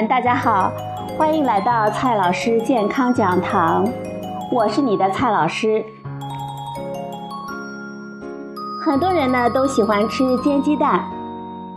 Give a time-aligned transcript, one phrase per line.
[0.00, 0.72] 大家好，
[1.18, 3.86] 欢迎来到蔡老师健康讲堂，
[4.50, 5.84] 我是你的蔡老师。
[8.82, 11.04] 很多人呢都喜欢吃煎鸡蛋，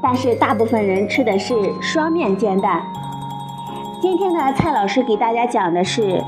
[0.02, 2.82] 但是大部分人吃的是双面煎蛋。
[4.02, 6.24] 今天呢，蔡老师给大家讲的是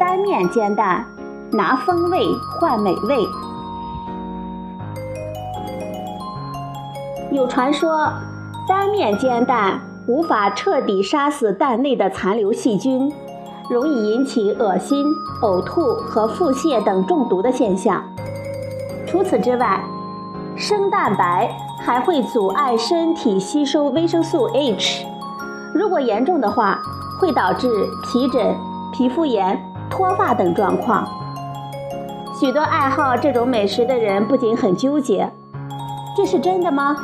[0.00, 1.06] 单面煎蛋，
[1.52, 2.26] 拿风味
[2.58, 3.24] 换美味。
[7.30, 8.12] 有传说，
[8.66, 13.12] 单面煎蛋无法彻底杀死蛋内的残留细菌，
[13.70, 15.06] 容易引起恶心、
[15.42, 18.02] 呕吐和腹泻等中毒的现象。
[19.06, 19.84] 除此之外，
[20.56, 25.06] 生蛋白还会阻碍身体吸收维生素 H，
[25.74, 26.80] 如果严重的话，
[27.20, 27.68] 会导致
[28.02, 28.56] 皮疹、
[28.92, 31.06] 皮肤炎、脱发等状况。
[32.38, 35.30] 许多爱好这种美食的人不仅很纠结，
[36.16, 36.96] 这是真的吗？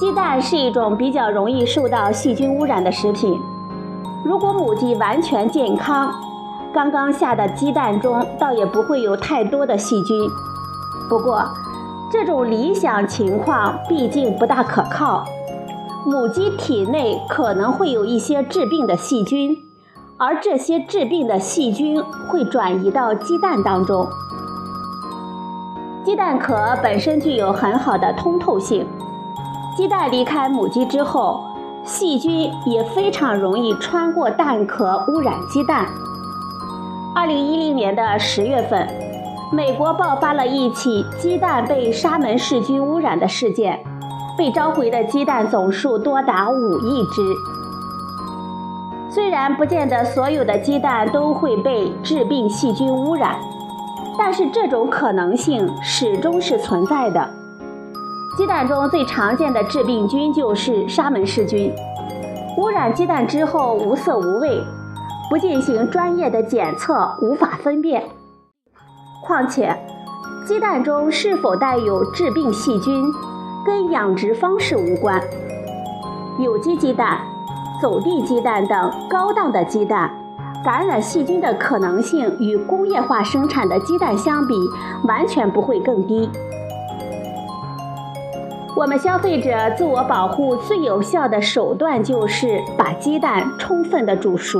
[0.00, 3.38] 鸡蛋是一种比较容易受到细菌污染的食品。
[4.24, 6.10] 如果母鸡完全健康，
[6.72, 10.18] 刚刚下的鸡蛋中倒也不会有太多的细菌。
[11.06, 11.44] 不过，
[12.10, 15.22] 这种理想情况毕竟不大可靠。
[16.06, 19.54] 母鸡体内可能会有一些致病的细菌，
[20.16, 24.08] 而这些致病的细菌会转移到鸡蛋当中。
[26.02, 28.86] 鸡蛋壳本身具有很好的通透性。
[29.76, 31.44] 鸡蛋离开母鸡之后，
[31.84, 35.86] 细菌也非常容易穿过蛋壳污染鸡蛋。
[37.14, 38.86] 二零一零年的十月份，
[39.52, 43.80] 美国爆发了一起鸡蛋被沙门氏菌污染的事件，
[44.36, 47.22] 被召回的鸡蛋总数多达五亿只。
[49.08, 53.36] 虽然不见得所有的鸡蛋都会被致病细菌污染，
[54.18, 57.39] 但是这种可能性始终是存在的。
[58.36, 61.72] 鸡蛋中最常见的致病菌就是沙门氏菌。
[62.56, 64.62] 污染鸡蛋之后无色无味，
[65.28, 68.04] 不进行专业的检测无法分辨。
[69.22, 69.76] 况且，
[70.46, 73.04] 鸡蛋中是否带有致病细菌，
[73.64, 75.20] 跟养殖方式无关。
[76.38, 77.18] 有机鸡蛋、
[77.82, 80.10] 走地鸡蛋等高档的鸡蛋，
[80.64, 84.54] 感染细菌的可能性与工业化生产的鸡蛋相比，
[85.06, 86.30] 完全不会更低。
[88.80, 94.58] 我们消费者自我保护最有效的手段就是把鸡蛋充分的煮熟。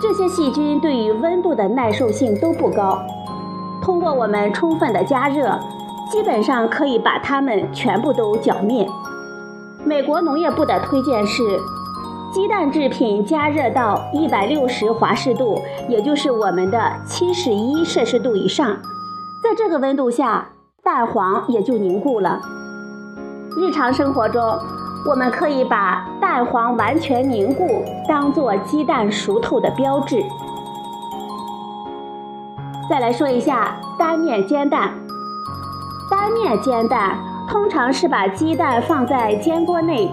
[0.00, 2.98] 这些细菌对于温度的耐受性都不高，
[3.82, 5.58] 通过我们充分的加热，
[6.10, 8.88] 基本上可以把它们全部都搅灭。
[9.84, 11.42] 美国农业部的推荐是，
[12.32, 15.60] 鸡蛋制品加热到一百六十华氏度，
[15.90, 18.78] 也就是我们的七十一摄氏度以上，
[19.44, 22.40] 在这个温度下，蛋黄也就凝固了。
[23.60, 24.40] 日常生活中，
[25.04, 30.24] 我们可以把蛋黄完全凝固当做鸡蛋熟透的标志。
[32.88, 34.92] 再来说一下单面煎蛋。
[36.08, 40.08] 单面煎蛋通常是把鸡蛋放在煎锅内，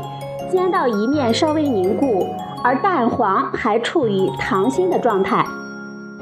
[0.49, 2.25] 煎到一面稍微凝固，
[2.63, 5.45] 而蛋黄还处于溏心的状态，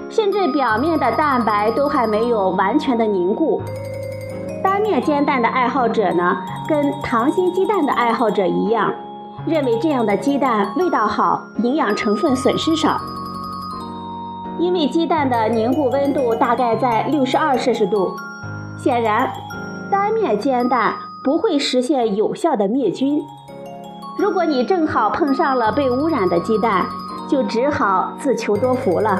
[0.09, 3.61] 甚至表面的蛋白都还没有完全的凝固。
[4.61, 6.37] 单面煎蛋的爱好者呢？
[6.67, 8.93] 跟溏心鸡蛋的爱好者一样，
[9.45, 12.99] 认为这样的鸡蛋味道好，营养成分损失少。
[14.59, 18.11] 因为鸡蛋的凝固温度大概在六十二摄氏度，
[18.77, 19.29] 显然
[19.91, 20.93] 单面煎蛋
[21.23, 23.21] 不会实现有效的灭菌。
[24.17, 26.85] 如果你正好碰上了被污染的鸡蛋，
[27.27, 29.19] 就只好自求多福了。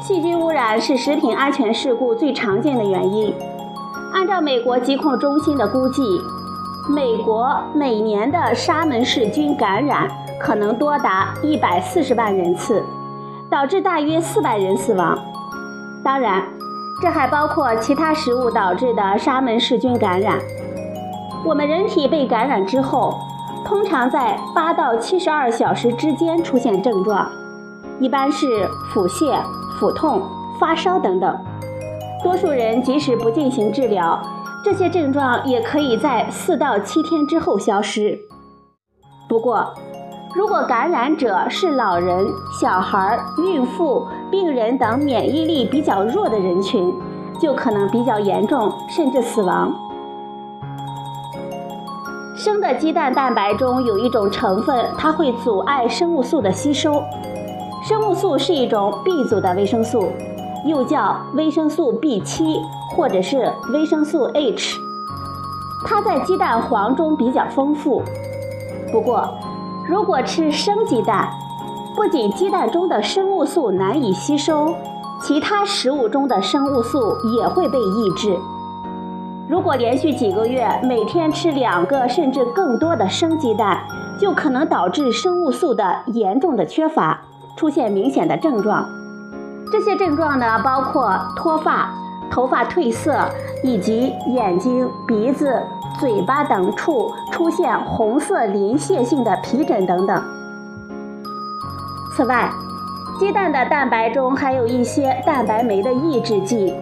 [0.00, 3.34] 细菌污染是食品安全事故最常见的原因。
[4.12, 6.02] 按照美国疾控中心的估计，
[6.88, 10.08] 美国每年的沙门氏菌感染
[10.38, 12.82] 可能多达一百四十万人次，
[13.48, 15.16] 导致大约四百人死亡。
[16.02, 16.42] 当然，
[17.00, 20.38] 这还包括其他食物导致的沙门氏菌感染。
[21.44, 23.14] 我们人体被感染之后，
[23.64, 27.30] 通常在八到七十二小时之间出现症状，
[28.00, 29.38] 一般是腹泻、
[29.78, 30.22] 腹痛、
[30.58, 31.38] 发烧等等。
[32.22, 34.20] 多数人即使不进行治疗，
[34.62, 38.18] 这些症状也可以在四到七天之后消失。
[39.28, 39.72] 不过，
[40.34, 42.26] 如果感染者是老人、
[42.60, 46.92] 小孩、孕妇、病人等免疫力比较弱的人群，
[47.40, 49.72] 就可能比较严重，甚至死亡。
[52.36, 57.02] 生的鸡蛋蛋白中有一种成分，它会阻碍生物素的吸收。
[57.82, 60.12] 生物素是一种 B 族的维生素。
[60.64, 62.62] 又叫维生素 B7
[62.96, 64.78] 或者是维生素 H。
[65.86, 68.02] 它在鸡蛋黄中比较丰富。
[68.92, 69.28] 不过，
[69.88, 71.30] 如果吃生鸡蛋，
[71.96, 74.74] 不仅鸡蛋中的生物素难以吸收，
[75.22, 78.36] 其他食物中的生物素也会被抑制。
[79.48, 83.82] 如果连续几个月每天吃两个甚至更多的生鸡蛋，
[84.18, 87.22] 就可能导致生物素的严重的缺乏，
[87.56, 88.86] 出现明显的症状。
[89.70, 91.90] 这些症状呢，包括脱发、
[92.30, 93.24] 头发褪色，
[93.62, 95.62] 以及眼睛、鼻子、
[95.98, 100.22] 嘴巴等处出现红色鳞屑性的皮疹等等。
[102.16, 102.50] 此外，
[103.18, 106.74] 鸡蛋的蛋白中还有一些蛋白酶的抑制剂，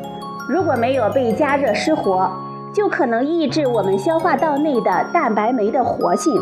[0.49, 2.31] 如果没有被加热失活。
[2.71, 6.33] 就可能抑制我们消化道内的蛋白酶的活性，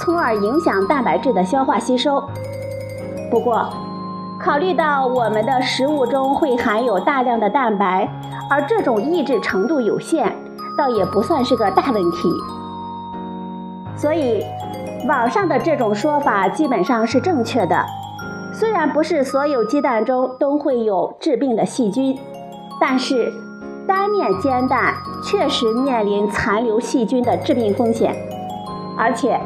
[0.00, 2.20] 从而影响蛋白质的消化吸收。
[3.30, 3.68] 不过，
[4.40, 8.08] 考虑到我们的食物中会含有大量的蛋白，
[8.50, 10.32] 而这种抑制程度有限，
[10.76, 12.30] 倒也不算是个大问题。
[13.96, 14.44] 所以，
[15.08, 17.84] 网上的这种说法基本上是正确的。
[18.52, 22.18] 虽然不是所有鸡蛋中都会有致病的细菌，
[22.80, 23.32] 但是。
[23.86, 24.92] 单面煎蛋
[25.24, 28.14] 确实面临残留细菌的致病风险，
[28.98, 29.40] 而且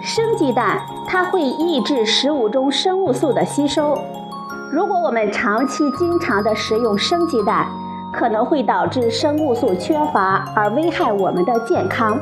[0.00, 3.98] 生鸡蛋它会抑制食物中生物素的吸收。
[4.72, 7.66] 如果我们长期经常的食用生鸡蛋，
[8.10, 12.18] 可能会导致生物素缺乏而危害我们的健康。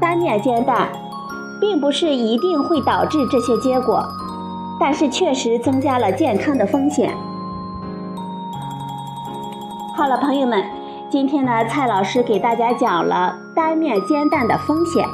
[0.00, 0.88] 单面煎蛋
[1.60, 4.04] 并不是一定会导致这些结果，
[4.80, 7.14] 但是确实增加了健康的风险。
[9.96, 10.60] 好了，朋友们，
[11.08, 15.06] 今天呢，蔡老师给大家讲了单面煎蛋的风险，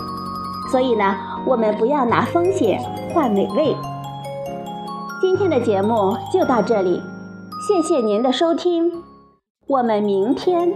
[0.70, 2.80] 所以呢，我们不要拿风险
[3.12, 3.76] 换美味。
[5.30, 7.00] 今天的节目就到这里，
[7.64, 9.04] 谢谢您的收听，
[9.68, 10.74] 我们明天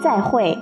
[0.00, 0.56] 再会。